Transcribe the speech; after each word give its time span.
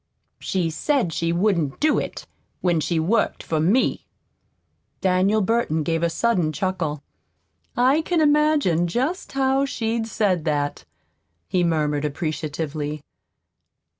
"She 0.39 0.71
said 0.71 1.13
she 1.13 1.31
wouldn't 1.31 1.79
do 1.79 1.99
it 1.99 2.25
when 2.61 2.79
she 2.79 2.99
worked 2.99 3.43
for 3.43 3.59
me." 3.59 4.07
Daniel 4.99 5.41
Burton 5.41 5.83
gave 5.83 6.01
a 6.01 6.09
sudden 6.09 6.51
chuckle. 6.51 7.03
"I 7.77 8.01
can 8.01 8.19
imagine 8.19 8.87
just 8.87 9.33
how 9.33 9.63
she'd 9.63 10.07
say 10.07 10.33
that," 10.37 10.85
he 11.47 11.63
murmured 11.63 12.03
appreciatively. 12.03 13.03